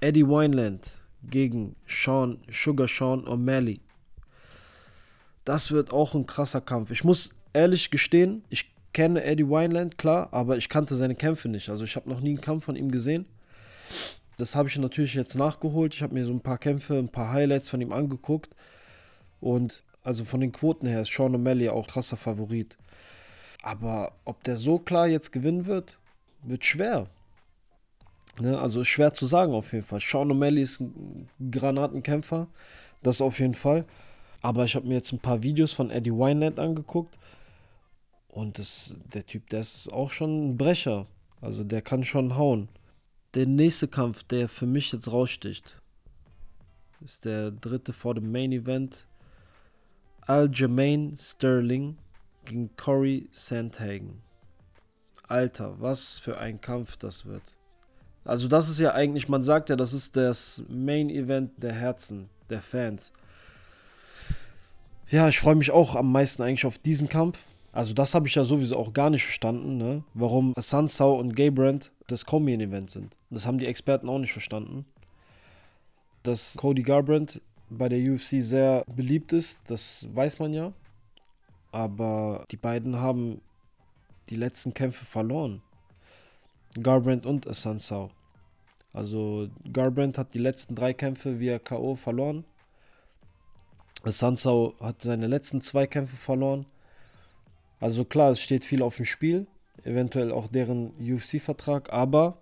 Eddie 0.00 0.26
Wineland 0.26 0.98
gegen 1.22 1.76
Sean, 1.86 2.38
Sugar 2.48 2.88
Sean 2.88 3.26
O'Malley. 3.26 3.80
Das 5.44 5.72
wird 5.72 5.92
auch 5.92 6.14
ein 6.14 6.26
krasser 6.26 6.60
Kampf. 6.60 6.90
Ich 6.90 7.04
muss 7.04 7.34
ehrlich 7.52 7.90
gestehen, 7.90 8.44
ich 8.50 8.72
kenne 8.92 9.22
Eddie 9.24 9.48
Wineland, 9.48 9.98
klar, 9.98 10.28
aber 10.32 10.56
ich 10.56 10.68
kannte 10.68 10.96
seine 10.96 11.14
Kämpfe 11.14 11.48
nicht. 11.48 11.68
Also 11.68 11.84
ich 11.84 11.96
habe 11.96 12.08
noch 12.08 12.20
nie 12.20 12.30
einen 12.30 12.40
Kampf 12.40 12.64
von 12.64 12.76
ihm 12.76 12.90
gesehen. 12.90 13.26
Das 14.38 14.54
habe 14.54 14.68
ich 14.68 14.78
natürlich 14.78 15.14
jetzt 15.14 15.34
nachgeholt. 15.34 15.94
Ich 15.94 16.02
habe 16.02 16.14
mir 16.14 16.24
so 16.24 16.32
ein 16.32 16.40
paar 16.40 16.58
Kämpfe, 16.58 16.96
ein 16.96 17.08
paar 17.08 17.32
Highlights 17.32 17.68
von 17.68 17.80
ihm 17.80 17.92
angeguckt. 17.92 18.54
Und 19.40 19.84
also 20.02 20.24
von 20.24 20.40
den 20.40 20.52
Quoten 20.52 20.86
her 20.86 21.02
ist 21.02 21.12
Sean 21.12 21.34
O'Malley 21.34 21.70
auch 21.70 21.86
krasser 21.86 22.16
Favorit. 22.16 22.78
Aber 23.62 24.12
ob 24.24 24.42
der 24.44 24.56
so 24.56 24.78
klar 24.78 25.06
jetzt 25.06 25.32
gewinnen 25.32 25.66
wird, 25.66 25.98
wird 26.42 26.64
schwer. 26.64 27.06
Ne, 28.40 28.58
also 28.58 28.84
schwer 28.84 29.12
zu 29.12 29.26
sagen 29.26 29.52
auf 29.52 29.72
jeden 29.72 29.84
Fall. 29.84 30.00
Sean 30.00 30.30
O'Malley 30.32 30.62
ist 30.62 30.80
ein 30.80 31.28
Granatenkämpfer, 31.50 32.48
das 33.02 33.20
auf 33.20 33.38
jeden 33.40 33.54
Fall. 33.54 33.84
Aber 34.42 34.64
ich 34.64 34.74
habe 34.74 34.86
mir 34.86 34.94
jetzt 34.94 35.12
ein 35.12 35.18
paar 35.18 35.42
Videos 35.42 35.72
von 35.72 35.90
Eddie 35.90 36.12
Wineland 36.12 36.58
angeguckt 36.58 37.16
und 38.28 38.58
das, 38.58 38.96
der 39.12 39.26
Typ, 39.26 39.48
der 39.50 39.60
ist 39.60 39.92
auch 39.92 40.10
schon 40.10 40.50
ein 40.50 40.56
Brecher. 40.56 41.06
Also 41.40 41.64
der 41.64 41.82
kann 41.82 42.04
schon 42.04 42.36
hauen. 42.36 42.68
Der 43.34 43.46
nächste 43.46 43.88
Kampf, 43.88 44.22
der 44.24 44.48
für 44.48 44.66
mich 44.66 44.92
jetzt 44.92 45.10
raussticht, 45.10 45.80
ist 47.00 47.24
der 47.24 47.50
dritte 47.50 47.92
vor 47.92 48.14
dem 48.14 48.30
Main 48.30 48.52
Event. 48.52 49.06
Aljamain 50.26 51.16
Sterling 51.18 51.96
gegen 52.44 52.74
Corey 52.76 53.28
Sandhagen. 53.32 54.22
Alter, 55.26 55.80
was 55.80 56.18
für 56.18 56.38
ein 56.38 56.60
Kampf 56.60 56.96
das 56.96 57.24
wird. 57.24 57.56
Also 58.24 58.48
das 58.48 58.68
ist 58.68 58.78
ja 58.78 58.92
eigentlich, 58.92 59.28
man 59.28 59.42
sagt 59.42 59.70
ja, 59.70 59.76
das 59.76 59.92
ist 59.92 60.16
das 60.16 60.64
Main 60.68 61.08
Event 61.08 61.62
der 61.62 61.72
Herzen, 61.72 62.28
der 62.48 62.60
Fans. 62.60 63.12
Ja, 65.10 65.28
ich 65.28 65.40
freue 65.40 65.56
mich 65.56 65.72
auch 65.72 65.96
am 65.96 66.12
meisten 66.12 66.42
eigentlich 66.42 66.66
auf 66.66 66.78
diesen 66.78 67.08
Kampf. 67.08 67.44
Also 67.72 67.94
das 67.94 68.14
habe 68.14 68.28
ich 68.28 68.36
ja 68.36 68.44
sowieso 68.44 68.76
auch 68.76 68.92
gar 68.92 69.10
nicht 69.10 69.24
verstanden, 69.24 69.76
ne? 69.76 70.04
warum 70.14 70.54
Sansau 70.56 71.18
und 71.18 71.34
Gaybrand 71.34 71.90
das 72.06 72.26
Co-Main-Event 72.26 72.90
sind. 72.90 73.16
Das 73.28 73.44
haben 73.44 73.58
die 73.58 73.66
Experten 73.66 74.08
auch 74.08 74.18
nicht 74.18 74.32
verstanden. 74.32 74.84
Dass 76.22 76.56
Cody 76.56 76.82
Garbrandt 76.82 77.40
bei 77.70 77.88
der 77.88 77.98
UFC 77.98 78.40
sehr 78.40 78.84
beliebt 78.86 79.32
ist, 79.32 79.62
das 79.66 80.06
weiß 80.12 80.38
man 80.38 80.52
ja. 80.52 80.72
aber 81.72 82.44
die 82.50 82.56
beiden 82.56 82.96
haben 82.96 83.40
die 84.28 84.36
letzten 84.36 84.74
Kämpfe 84.74 85.04
verloren. 85.04 85.60
Garbrandt 86.80 87.26
und 87.26 87.48
Asansao. 87.48 88.10
Also 88.92 89.48
Garbrandt 89.72 90.18
hat 90.18 90.34
die 90.34 90.38
letzten 90.38 90.76
drei 90.76 90.92
Kämpfe 90.92 91.40
via 91.40 91.58
K.O. 91.58 91.96
verloren. 91.96 92.44
Asansao 94.02 94.74
hat 94.80 95.02
seine 95.02 95.26
letzten 95.26 95.60
zwei 95.60 95.86
Kämpfe 95.86 96.16
verloren. 96.16 96.66
Also 97.80 98.04
klar, 98.04 98.30
es 98.30 98.40
steht 98.40 98.64
viel 98.64 98.82
auf 98.82 98.96
dem 98.96 99.04
Spiel. 99.04 99.46
Eventuell 99.84 100.32
auch 100.32 100.48
deren 100.48 100.92
UFC-Vertrag. 101.00 101.92
Aber 101.92 102.38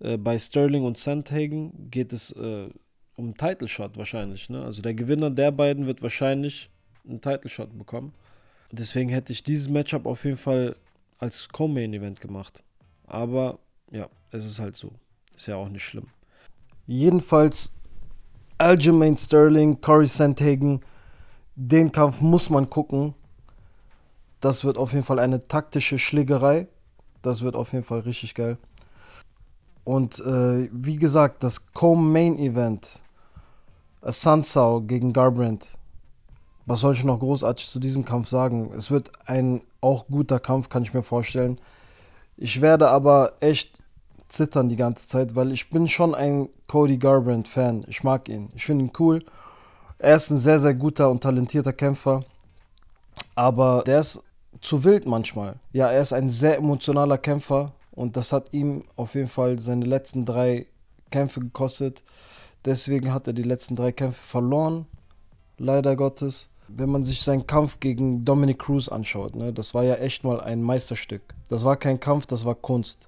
äh, 0.00 0.16
bei 0.16 0.38
Sterling 0.38 0.84
und 0.84 0.98
Sandhagen 0.98 1.90
geht 1.90 2.12
es 2.12 2.32
äh, 2.32 2.68
um 3.16 3.36
Title 3.36 3.68
Shot 3.68 3.96
wahrscheinlich. 3.96 4.50
Ne? 4.50 4.62
Also 4.62 4.82
der 4.82 4.94
Gewinner 4.94 5.30
der 5.30 5.50
beiden 5.52 5.86
wird 5.86 6.02
wahrscheinlich 6.02 6.70
einen 7.08 7.20
Title 7.20 7.48
Shot 7.48 7.76
bekommen. 7.76 8.12
Deswegen 8.70 9.08
hätte 9.08 9.32
ich 9.32 9.42
dieses 9.42 9.68
Matchup 9.68 10.06
auf 10.06 10.24
jeden 10.24 10.36
Fall 10.36 10.76
als 11.18 11.48
Co-Main 11.48 11.94
Event 11.94 12.20
gemacht. 12.20 12.62
Aber 13.06 13.58
ja, 13.90 14.08
es 14.30 14.44
ist 14.44 14.58
halt 14.58 14.76
so. 14.76 14.92
Ist 15.34 15.46
ja 15.46 15.56
auch 15.56 15.68
nicht 15.68 15.84
schlimm. 15.84 16.08
Jedenfalls 16.86 17.72
Aljamain 18.64 19.14
Sterling, 19.14 19.78
Corey 19.82 20.06
Sandhagen, 20.06 20.80
den 21.54 21.92
Kampf 21.92 22.22
muss 22.22 22.48
man 22.48 22.70
gucken. 22.70 23.12
Das 24.40 24.64
wird 24.64 24.78
auf 24.78 24.94
jeden 24.94 25.04
Fall 25.04 25.18
eine 25.18 25.46
taktische 25.46 25.98
Schlägerei. 25.98 26.66
Das 27.20 27.42
wird 27.42 27.56
auf 27.56 27.74
jeden 27.74 27.84
Fall 27.84 28.00
richtig 28.00 28.34
geil. 28.34 28.56
Und 29.84 30.18
äh, 30.20 30.70
wie 30.72 30.96
gesagt, 30.96 31.42
das 31.42 31.74
Co-Main 31.74 32.38
Event, 32.38 33.02
Sansao 34.00 34.80
gegen 34.80 35.12
Garbrandt. 35.12 35.74
Was 36.64 36.80
soll 36.80 36.94
ich 36.94 37.04
noch 37.04 37.20
großartig 37.20 37.68
zu 37.68 37.78
diesem 37.78 38.06
Kampf 38.06 38.28
sagen? 38.28 38.72
Es 38.74 38.90
wird 38.90 39.12
ein 39.26 39.60
auch 39.82 40.06
guter 40.06 40.40
Kampf, 40.40 40.70
kann 40.70 40.82
ich 40.82 40.94
mir 40.94 41.02
vorstellen. 41.02 41.58
Ich 42.38 42.62
werde 42.62 42.88
aber 42.88 43.34
echt 43.40 43.82
zittern 44.34 44.68
die 44.68 44.76
ganze 44.76 45.08
Zeit, 45.08 45.34
weil 45.34 45.52
ich 45.52 45.70
bin 45.70 45.88
schon 45.88 46.14
ein 46.14 46.48
Cody 46.66 46.98
Garbrandt-Fan. 46.98 47.84
Ich 47.88 48.02
mag 48.02 48.28
ihn. 48.28 48.50
Ich 48.54 48.66
finde 48.66 48.86
ihn 48.86 48.92
cool. 48.98 49.24
Er 49.98 50.16
ist 50.16 50.30
ein 50.30 50.38
sehr, 50.38 50.60
sehr 50.60 50.74
guter 50.74 51.10
und 51.10 51.22
talentierter 51.22 51.72
Kämpfer. 51.72 52.24
Aber 53.34 53.82
der 53.86 54.00
ist 54.00 54.24
zu 54.60 54.84
wild 54.84 55.06
manchmal. 55.06 55.56
Ja, 55.72 55.90
er 55.90 56.00
ist 56.00 56.12
ein 56.12 56.30
sehr 56.30 56.58
emotionaler 56.58 57.18
Kämpfer. 57.18 57.72
Und 57.92 58.16
das 58.16 58.32
hat 58.32 58.52
ihm 58.52 58.84
auf 58.96 59.14
jeden 59.14 59.28
Fall 59.28 59.60
seine 59.60 59.84
letzten 59.84 60.24
drei 60.24 60.66
Kämpfe 61.10 61.40
gekostet. 61.40 62.02
Deswegen 62.64 63.12
hat 63.12 63.26
er 63.26 63.32
die 63.32 63.42
letzten 63.42 63.76
drei 63.76 63.92
Kämpfe 63.92 64.20
verloren. 64.20 64.86
Leider 65.58 65.94
Gottes. 65.94 66.50
Wenn 66.66 66.90
man 66.90 67.04
sich 67.04 67.22
seinen 67.22 67.46
Kampf 67.46 67.78
gegen 67.78 68.24
Dominic 68.24 68.58
Cruz 68.58 68.88
anschaut, 68.88 69.36
ne, 69.36 69.52
das 69.52 69.74
war 69.74 69.84
ja 69.84 69.96
echt 69.96 70.24
mal 70.24 70.40
ein 70.40 70.62
Meisterstück. 70.62 71.22
Das 71.48 71.64
war 71.64 71.76
kein 71.76 72.00
Kampf, 72.00 72.26
das 72.26 72.44
war 72.44 72.54
Kunst. 72.54 73.06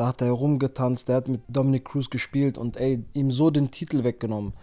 Da 0.00 0.06
hat 0.06 0.22
er 0.22 0.30
rumgetanzt, 0.30 1.10
der 1.10 1.16
hat 1.16 1.28
mit 1.28 1.42
Dominic 1.46 1.84
Cruz 1.84 2.08
gespielt 2.08 2.56
und 2.56 2.78
ey, 2.78 3.04
ihm 3.12 3.30
so 3.30 3.50
den 3.50 3.70
Titel 3.70 4.02
weggenommen. 4.02 4.54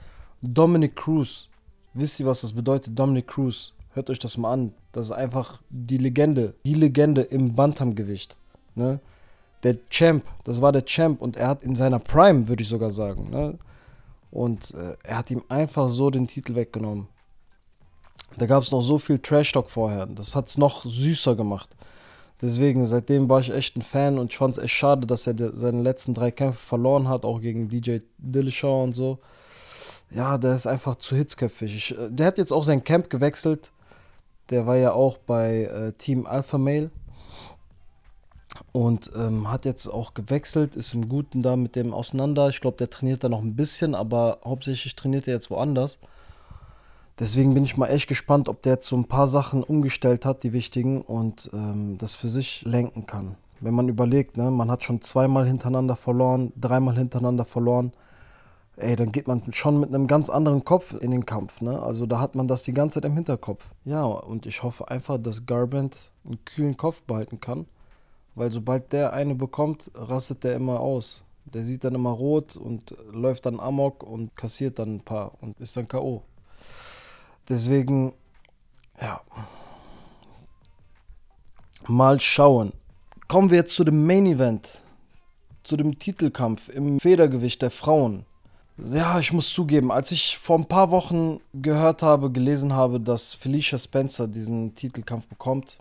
Dominic 0.42 0.96
Cruz, 0.96 1.52
wisst 1.94 2.20
ihr, 2.20 2.26
was 2.26 2.42
das 2.42 2.54
bedeutet? 2.54 2.98
Dominic 2.98 3.28
Cruz, 3.28 3.76
hört 3.94 4.10
euch 4.10 4.18
das 4.18 4.38
mal 4.38 4.54
an. 4.54 4.74
Das 4.94 5.06
ist 5.06 5.12
einfach 5.12 5.62
die 5.70 6.00
Legende, 6.00 6.56
die 6.66 6.74
Legende 6.74 7.22
im 7.22 7.54
Bantamgewicht. 7.54 8.36
Ne? 8.74 9.00
der 9.62 9.78
Champ, 9.92 10.24
das 10.44 10.60
war 10.64 10.72
der 10.72 10.86
Champ 10.86 11.22
und 11.22 11.36
er 11.36 11.50
hat 11.50 11.62
in 11.62 11.76
seiner 11.76 12.00
Prime, 12.00 12.48
würde 12.48 12.64
ich 12.64 12.70
sogar 12.70 12.90
sagen, 12.90 13.30
ne? 13.30 13.60
Und 14.32 14.74
äh, 14.74 14.96
er 15.04 15.18
hat 15.20 15.30
ihm 15.30 15.44
einfach 15.50 15.90
so 15.90 16.10
den 16.10 16.26
Titel 16.26 16.56
weggenommen. 16.56 17.10
Da 18.38 18.48
gab 18.48 18.64
es 18.64 18.72
noch 18.72 18.82
so 18.82 18.98
viel 18.98 19.20
Trash-Talk 19.20 19.70
vorher. 19.70 20.08
Das 20.08 20.36
hat 20.36 20.48
es 20.48 20.58
noch 20.58 20.84
süßer 20.84 21.36
gemacht. 21.36 21.76
Deswegen, 22.42 22.86
seitdem 22.86 23.30
war 23.30 23.40
ich 23.40 23.52
echt 23.52 23.76
ein 23.76 23.82
Fan 23.82 24.20
und 24.20 24.32
ich 24.32 24.38
fand 24.38 24.58
es 24.58 24.64
echt 24.64 24.76
schade, 24.76 25.08
dass 25.08 25.26
er 25.26 25.36
seine 25.54 25.82
letzten 25.82 26.14
drei 26.14 26.30
Kämpfe 26.30 26.60
verloren 26.60 27.08
hat, 27.08 27.26
auch 27.26 27.42
gegen 27.42 27.68
DJ 27.68 28.00
Dillashaw 28.20 28.84
und 28.84 28.94
so. 28.94 29.20
Ja, 30.12 30.38
der 30.38 30.54
ist 30.54 30.68
einfach 30.68 30.96
zu 30.96 31.16
hitzköpfig. 31.16 31.76
Ich, 31.76 31.98
äh, 31.98 32.10
der 32.12 32.28
hat 32.28 32.38
jetzt 32.38 32.54
auch 32.54 32.64
sein 32.64 32.84
Camp 32.84 33.10
gewechselt. 33.10 33.72
Der 34.50 34.66
war 34.66 34.78
ja 34.78 34.94
auch 34.94 35.18
bei 35.18 35.64
äh, 35.64 35.94
Team 35.94 36.26
Alpha 36.26 36.58
Male 36.58 36.92
und 38.72 39.12
ähm, 39.16 39.52
hat 39.52 39.66
jetzt 39.66 39.88
auch 39.88 40.14
gewechselt, 40.14 40.76
ist 40.76 40.94
im 40.94 41.10
Guten 41.10 41.42
da 41.42 41.56
mit 41.56 41.76
dem 41.76 41.94
auseinander. 41.94 42.50
Ich 42.50 42.62
glaube, 42.62 42.78
der 42.78 42.90
trainiert 42.90 43.24
da 43.24 43.30
noch 43.30 43.42
ein 43.42 43.56
bisschen, 43.56 43.96
aber 43.96 44.40
hauptsächlich 44.46 44.96
trainiert 44.96 45.28
er 45.28 45.34
jetzt 45.34 45.50
woanders. 45.50 46.00
Deswegen 47.20 47.54
bin 47.54 47.64
ich 47.64 47.78
mal 47.78 47.88
echt 47.88 48.08
gespannt, 48.08 48.48
ob 48.48 48.62
der 48.62 48.74
jetzt 48.74 48.88
so 48.88 48.96
ein 48.96 49.06
paar 49.06 49.28
Sachen 49.28 49.64
umgestellt 49.64 50.26
hat, 50.26 50.44
die 50.44 50.54
wichtigen, 50.54 51.02
und 51.02 51.50
ähm, 51.54 51.98
das 51.98 52.16
für 52.16 52.28
sich 52.28 52.64
lenken 52.64 53.06
kann. 53.06 53.36
Wenn 53.60 53.74
man 53.74 53.90
überlegt, 53.90 54.38
ne, 54.38 54.52
man 54.52 54.70
hat 54.70 54.84
schon 54.84 55.02
zweimal 55.02 55.48
hintereinander 55.48 55.96
verloren, 55.96 56.54
dreimal 56.56 56.96
hintereinander 56.96 57.44
verloren, 57.44 57.92
ey, 58.76 58.96
dann 58.96 59.12
geht 59.12 59.28
man 59.28 59.42
schon 59.52 59.80
mit 59.80 59.90
einem 59.90 60.06
ganz 60.06 60.30
anderen 60.30 60.64
Kopf 60.64 60.94
in 60.94 61.10
den 61.10 61.26
Kampf. 61.26 61.62
Ne? 61.62 61.82
Also 61.82 62.06
da 62.06 62.20
hat 62.20 62.36
man 62.36 62.48
das 62.48 62.64
die 62.64 62.74
ganze 62.74 63.02
Zeit 63.02 63.06
im 63.06 63.16
Hinterkopf. 63.16 63.74
Ja, 63.84 64.04
und 64.04 64.46
ich 64.46 64.62
hoffe 64.62 64.88
einfach, 64.90 65.18
dass 65.18 65.48
Garbrandt 65.48 66.12
einen 66.24 66.46
kühlen 66.46 66.78
Kopf 66.78 67.02
behalten 67.02 67.40
kann 67.40 67.66
weil 68.38 68.52
sobald 68.52 68.94
der 68.94 69.14
eine 69.14 69.34
bekommt, 69.34 69.90
rastet 69.96 70.44
der 70.44 70.56
immer 70.56 70.80
aus. 70.80 71.24
Der 71.46 71.64
sieht 71.64 71.84
dann 71.84 71.96
immer 71.96 72.12
rot 72.12 72.56
und 72.56 72.96
läuft 73.12 73.48
dann 73.48 73.60
amok 73.60 74.04
und 74.04 74.36
kassiert 74.36 74.78
dann 74.78 74.98
ein 74.98 75.00
paar 75.00 75.32
und 75.42 75.60
ist 75.60 75.76
dann 75.76 75.88
K.O. 75.88 76.22
Deswegen, 77.50 78.14
ja. 79.02 79.22
Mal 81.88 82.20
schauen. 82.20 82.74
Kommen 83.28 83.50
wir 83.50 83.58
jetzt 83.58 83.76
zu 83.76 83.84
dem 83.84 84.06
Main 84.06 84.26
Event. 84.26 84.84
Zu 85.64 85.78
dem 85.78 85.98
Titelkampf 85.98 86.70
im 86.70 87.00
Federgewicht 87.00 87.62
der 87.62 87.72
Frauen. 87.72 88.26
Ja, 88.78 89.20
ich 89.20 89.34
muss 89.34 89.52
zugeben, 89.54 89.92
als 89.92 90.12
ich 90.12 90.38
vor 90.38 90.58
ein 90.58 90.68
paar 90.68 90.92
Wochen 90.92 91.40
gehört 91.54 92.04
habe, 92.04 92.32
gelesen 92.32 92.74
habe, 92.74 93.00
dass 93.00 93.34
Felicia 93.34 93.80
Spencer 93.80 94.28
diesen 94.28 94.76
Titelkampf 94.76 95.28
bekommt, 95.28 95.80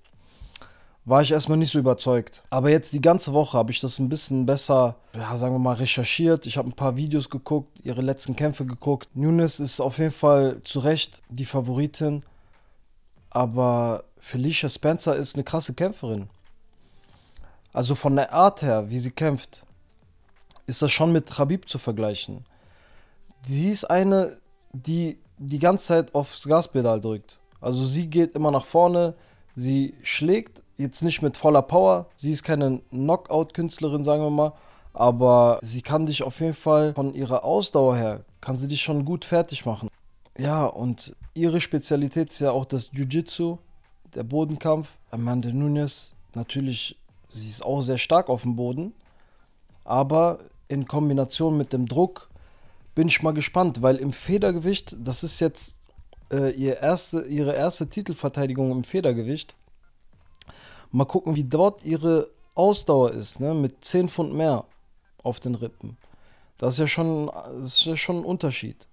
war 1.06 1.22
ich 1.22 1.30
erstmal 1.30 1.56
nicht 1.56 1.70
so 1.70 1.78
überzeugt. 1.78 2.42
Aber 2.50 2.68
jetzt 2.68 2.92
die 2.92 3.00
ganze 3.00 3.32
Woche 3.32 3.56
habe 3.56 3.70
ich 3.70 3.80
das 3.80 4.00
ein 4.00 4.08
bisschen 4.08 4.44
besser, 4.44 4.96
ja, 5.14 5.36
sagen 5.36 5.54
wir 5.54 5.60
mal, 5.60 5.74
recherchiert. 5.74 6.46
Ich 6.46 6.58
habe 6.58 6.68
ein 6.68 6.72
paar 6.72 6.96
Videos 6.96 7.30
geguckt, 7.30 7.78
ihre 7.84 8.02
letzten 8.02 8.34
Kämpfe 8.34 8.66
geguckt. 8.66 9.08
Nunes 9.14 9.60
ist 9.60 9.80
auf 9.80 9.98
jeden 9.98 10.12
Fall 10.12 10.60
zu 10.64 10.80
Recht 10.80 11.22
die 11.28 11.44
Favoritin. 11.44 12.24
Aber 13.30 14.02
Felicia 14.18 14.68
Spencer 14.68 15.14
ist 15.14 15.36
eine 15.36 15.44
krasse 15.44 15.74
Kämpferin. 15.74 16.28
Also 17.72 17.94
von 17.94 18.16
der 18.16 18.32
Art 18.32 18.62
her, 18.62 18.90
wie 18.90 18.98
sie 18.98 19.12
kämpft, 19.12 19.64
ist 20.66 20.82
das 20.82 20.90
schon 20.90 21.12
mit 21.12 21.38
Habib 21.38 21.68
zu 21.68 21.78
vergleichen. 21.78 22.44
Sie 23.46 23.70
ist 23.70 23.84
eine, 23.84 24.38
die 24.72 25.20
die 25.38 25.60
ganze 25.60 25.86
Zeit 25.86 26.14
aufs 26.16 26.48
Gaspedal 26.48 27.00
drückt. 27.00 27.38
Also 27.60 27.84
sie 27.86 28.10
geht 28.10 28.34
immer 28.34 28.50
nach 28.50 28.64
vorne, 28.64 29.14
sie 29.56 29.94
schlägt, 30.02 30.62
jetzt 30.76 31.02
nicht 31.02 31.22
mit 31.22 31.36
voller 31.36 31.62
Power. 31.62 32.06
Sie 32.14 32.30
ist 32.30 32.44
keine 32.44 32.80
Knockout-Künstlerin, 32.90 34.04
sagen 34.04 34.22
wir 34.22 34.30
mal. 34.30 34.52
Aber 34.92 35.58
sie 35.62 35.82
kann 35.82 36.06
dich 36.06 36.22
auf 36.22 36.40
jeden 36.40 36.54
Fall 36.54 36.94
von 36.94 37.12
ihrer 37.12 37.44
Ausdauer 37.44 37.96
her, 37.96 38.24
kann 38.40 38.56
sie 38.56 38.68
dich 38.68 38.82
schon 38.82 39.04
gut 39.04 39.24
fertig 39.24 39.66
machen. 39.66 39.88
Ja, 40.38 40.64
und 40.64 41.16
ihre 41.34 41.60
Spezialität 41.60 42.30
ist 42.30 42.40
ja 42.40 42.52
auch 42.52 42.64
das 42.64 42.92
Jiu-Jitsu, 42.92 43.58
der 44.14 44.22
Bodenkampf. 44.22 44.88
Amanda 45.10 45.50
Nunes, 45.50 46.16
natürlich, 46.34 46.96
sie 47.30 47.48
ist 47.48 47.64
auch 47.64 47.80
sehr 47.80 47.98
stark 47.98 48.28
auf 48.28 48.42
dem 48.42 48.56
Boden. 48.56 48.94
Aber 49.84 50.38
in 50.68 50.86
Kombination 50.86 51.56
mit 51.56 51.72
dem 51.72 51.86
Druck 51.86 52.28
bin 52.94 53.08
ich 53.08 53.22
mal 53.22 53.34
gespannt, 53.34 53.82
weil 53.82 53.96
im 53.96 54.12
Federgewicht, 54.12 54.96
das 54.98 55.22
ist 55.22 55.40
jetzt 55.40 55.75
äh, 56.32 56.50
ihr 56.50 56.78
erste, 56.78 57.22
ihre 57.22 57.54
erste 57.54 57.88
Titelverteidigung 57.88 58.70
im 58.70 58.84
Federgewicht. 58.84 59.56
Mal 60.90 61.04
gucken, 61.04 61.36
wie 61.36 61.44
dort 61.44 61.84
ihre 61.84 62.30
Ausdauer 62.54 63.12
ist, 63.12 63.40
ne? 63.40 63.54
mit 63.54 63.84
10 63.84 64.08
Pfund 64.08 64.34
mehr 64.34 64.64
auf 65.22 65.40
den 65.40 65.54
Rippen. 65.54 65.96
Das 66.58 66.74
ist 66.74 66.78
ja 66.78 66.86
schon, 66.86 67.26
das 67.26 67.78
ist 67.78 67.84
ja 67.84 67.96
schon 67.96 68.18
ein 68.18 68.24
Unterschied. 68.24 68.88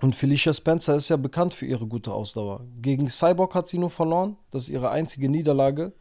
Und 0.00 0.14
Felicia 0.14 0.52
Spencer 0.52 0.94
ist 0.94 1.08
ja 1.08 1.16
bekannt 1.16 1.54
für 1.54 1.66
ihre 1.66 1.86
gute 1.86 2.12
Ausdauer. 2.12 2.62
Gegen 2.80 3.08
Cyborg 3.08 3.54
hat 3.54 3.68
sie 3.68 3.78
nur 3.78 3.90
verloren. 3.90 4.36
Das 4.50 4.64
ist 4.64 4.68
ihre 4.68 4.90
einzige 4.90 5.28
Niederlage. 5.28 5.92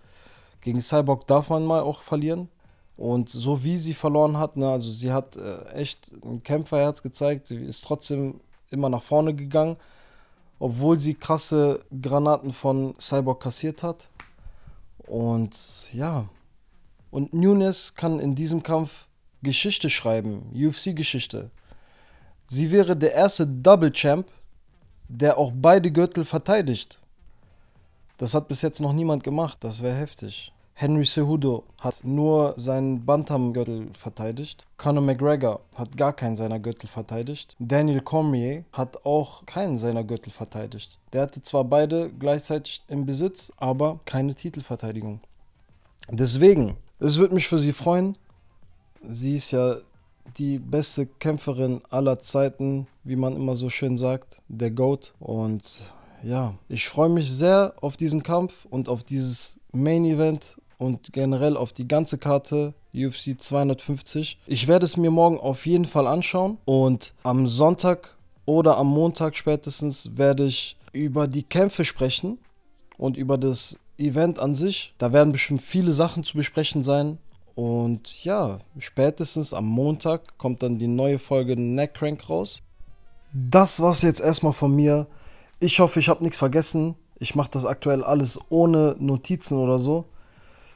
Gegen 0.61 0.81
Cyborg 0.81 1.27
darf 1.27 1.49
man 1.49 1.65
mal 1.65 1.81
auch 1.81 2.01
verlieren. 2.01 2.49
Und 2.97 3.29
so 3.29 3.63
wie 3.63 3.77
sie 3.77 3.93
verloren 3.93 4.37
hat, 4.37 4.55
ne, 4.55 4.69
also 4.69 4.89
sie 4.89 5.11
hat 5.11 5.35
äh, 5.37 5.65
echt 5.73 6.13
ein 6.23 6.43
Kämpferherz 6.43 7.01
gezeigt. 7.03 7.47
Sie 7.47 7.57
ist 7.57 7.83
trotzdem 7.83 8.41
immer 8.69 8.89
nach 8.89 9.03
vorne 9.03 9.33
gegangen, 9.33 9.77
obwohl 10.59 10.99
sie 10.99 11.15
krasse 11.15 11.83
Granaten 12.01 12.53
von 12.53 12.95
Cyborg 12.99 13.41
kassiert 13.41 13.83
hat. 13.83 14.09
Und 15.07 15.87
ja, 15.93 16.27
und 17.11 17.33
Nunes 17.33 17.95
kann 17.95 18.19
in 18.19 18.35
diesem 18.35 18.63
Kampf 18.63 19.07
Geschichte 19.43 19.89
schreiben, 19.89 20.51
UFC-Geschichte. 20.53 21.51
Sie 22.47 22.71
wäre 22.71 22.95
der 22.95 23.13
erste 23.13 23.45
Double 23.45 23.91
Champ, 23.91 24.27
der 25.07 25.37
auch 25.37 25.51
beide 25.53 25.91
Gürtel 25.91 26.25
verteidigt. 26.25 26.99
Das 28.17 28.33
hat 28.33 28.47
bis 28.47 28.61
jetzt 28.61 28.79
noch 28.79 28.93
niemand 28.93 29.23
gemacht. 29.23 29.57
Das 29.61 29.81
wäre 29.81 29.95
heftig. 29.95 30.51
Henry 30.77 31.05
Cejudo 31.05 31.63
hat 31.79 32.03
nur 32.03 32.53
seinen 32.57 33.05
Bantam-Gürtel 33.05 33.87
verteidigt. 33.97 34.67
Conor 34.75 35.03
McGregor 35.03 35.61
hat 35.73 35.95
gar 35.95 36.11
keinen 36.11 36.35
seiner 36.35 36.59
Gürtel 36.59 36.89
verteidigt. 36.89 37.55
Daniel 37.59 38.01
Cormier 38.01 38.65
hat 38.73 39.05
auch 39.05 39.45
keinen 39.45 39.77
seiner 39.77 40.03
Gürtel 40.03 40.33
verteidigt. 40.33 40.99
Der 41.13 41.21
hatte 41.21 41.41
zwar 41.41 41.63
beide 41.63 42.11
gleichzeitig 42.11 42.83
im 42.89 43.05
Besitz, 43.05 43.53
aber 43.55 44.01
keine 44.03 44.35
Titelverteidigung. 44.35 45.21
Deswegen, 46.09 46.75
es 46.99 47.17
würde 47.19 47.35
mich 47.35 47.47
für 47.47 47.57
sie 47.57 47.71
freuen. 47.71 48.17
Sie 49.07 49.35
ist 49.35 49.51
ja 49.51 49.77
die 50.37 50.59
beste 50.59 51.05
Kämpferin 51.05 51.83
aller 51.89 52.19
Zeiten, 52.19 52.87
wie 53.05 53.15
man 53.15 53.37
immer 53.37 53.55
so 53.55 53.69
schön 53.69 53.95
sagt, 53.95 54.41
der 54.49 54.71
GOAT. 54.71 55.13
Und 55.21 55.93
ja, 56.21 56.55
ich 56.67 56.89
freue 56.89 57.09
mich 57.09 57.31
sehr 57.31 57.75
auf 57.79 57.95
diesen 57.95 58.23
Kampf 58.23 58.65
und 58.69 58.89
auf 58.89 59.05
dieses 59.05 59.57
Main 59.71 60.03
Event 60.03 60.57
und 60.77 61.13
generell 61.13 61.57
auf 61.57 61.73
die 61.73 61.87
ganze 61.87 62.17
Karte 62.17 62.73
UFC 62.93 63.39
250. 63.39 64.39
Ich 64.47 64.67
werde 64.67 64.85
es 64.85 64.97
mir 64.97 65.11
morgen 65.11 65.39
auf 65.39 65.65
jeden 65.65 65.85
Fall 65.85 66.07
anschauen 66.07 66.57
und 66.65 67.13
am 67.23 67.47
Sonntag 67.47 68.15
oder 68.45 68.77
am 68.77 68.87
Montag 68.87 69.35
spätestens 69.35 70.17
werde 70.17 70.45
ich 70.45 70.77
über 70.93 71.27
die 71.27 71.43
Kämpfe 71.43 71.83
sprechen 71.83 72.37
und 72.97 73.17
über 73.17 73.37
das 73.37 73.79
Event 73.97 74.39
an 74.39 74.55
sich. 74.55 74.93
Da 74.97 75.13
werden 75.13 75.31
bestimmt 75.31 75.61
viele 75.61 75.91
Sachen 75.91 76.23
zu 76.23 76.37
besprechen 76.37 76.83
sein. 76.83 77.17
Und 77.55 78.23
ja, 78.23 78.59
spätestens 78.79 79.53
am 79.53 79.65
Montag 79.65 80.37
kommt 80.37 80.61
dann 80.61 80.77
die 80.77 80.87
neue 80.87 81.19
Folge 81.19 81.55
Neckcrank 81.55 82.29
raus. 82.29 82.61
Das 83.33 83.81
war's 83.81 84.01
jetzt 84.01 84.19
erstmal 84.19 84.53
von 84.53 84.75
mir. 84.75 85.07
Ich 85.59 85.79
hoffe, 85.79 85.99
ich 85.99 86.09
habe 86.09 86.23
nichts 86.23 86.37
vergessen. 86.37 86.95
Ich 87.17 87.35
mache 87.35 87.51
das 87.51 87.65
aktuell 87.65 88.03
alles 88.03 88.39
ohne 88.49 88.95
Notizen 88.99 89.57
oder 89.57 89.79
so. 89.79 90.05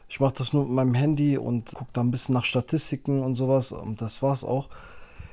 Ich 0.09 0.19
mache 0.19 0.33
das 0.37 0.53
nur 0.53 0.63
mit 0.65 0.73
meinem 0.73 0.95
Handy 0.95 1.37
und 1.37 1.73
gucke 1.75 1.91
da 1.93 2.01
ein 2.01 2.11
bisschen 2.11 2.33
nach 2.33 2.43
Statistiken 2.43 3.21
und 3.21 3.35
sowas. 3.35 3.71
Und 3.71 4.01
das 4.01 4.23
war's 4.23 4.43
auch. 4.43 4.67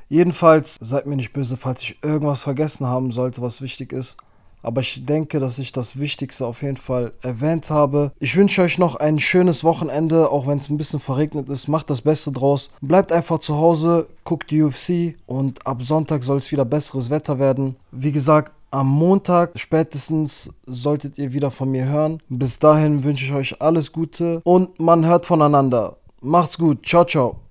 Jedenfalls 0.09 0.77
seid 0.81 1.07
mir 1.07 1.17
nicht 1.17 1.33
böse, 1.33 1.57
falls 1.57 1.83
ich 1.83 1.99
irgendwas 2.03 2.43
vergessen 2.43 2.87
haben 2.87 3.11
sollte, 3.11 3.43
was 3.43 3.63
wichtig 3.63 3.93
ist. 3.93 4.17
Aber 4.63 4.81
ich 4.81 5.07
denke, 5.07 5.39
dass 5.39 5.59
ich 5.59 5.73
das 5.73 5.99
Wichtigste 5.99 6.47
auf 6.47 6.63
jeden 6.63 6.77
Fall 6.77 7.13
erwähnt 7.23 7.71
habe. 7.71 8.13
Ich 8.19 8.37
wünsche 8.37 8.63
euch 8.63 8.79
noch 8.79 8.97
ein 8.97 9.19
schönes 9.19 9.65
Wochenende, 9.65 10.31
auch 10.31 10.47
wenn 10.47 10.59
es 10.59 10.69
ein 10.69 10.77
bisschen 10.77 11.01
verregnet 11.01 11.49
ist. 11.49 11.69
Macht 11.69 11.89
das 11.89 12.03
Beste 12.03 12.33
draus. 12.33 12.71
Bleibt 12.81 13.13
einfach 13.13 13.39
zu 13.39 13.57
Hause, 13.57 14.09
guckt 14.25 14.51
die 14.51 14.63
UFC 14.63 15.15
und 15.27 15.65
ab 15.67 15.83
Sonntag 15.83 16.23
soll 16.25 16.39
es 16.39 16.51
wieder 16.51 16.65
besseres 16.65 17.11
Wetter 17.11 17.39
werden. 17.39 17.77
Wie 17.93 18.13
gesagt, 18.13 18.53
am 18.71 18.89
Montag 18.89 19.59
spätestens 19.59 20.51
solltet 20.67 21.19
ihr 21.19 21.33
wieder 21.33 21.51
von 21.51 21.71
mir 21.71 21.87
hören. 21.87 22.23
Bis 22.29 22.59
dahin 22.59 23.05
wünsche 23.05 23.25
ich 23.25 23.33
euch 23.33 23.63
alles 23.63 23.93
Gute 23.93 24.41
und 24.45 24.79
man 24.81 25.07
hört 25.07 25.27
voneinander. 25.27 25.97
Macht's 26.21 26.59
gut. 26.59 26.85
Ciao, 26.85 27.05
ciao. 27.05 27.46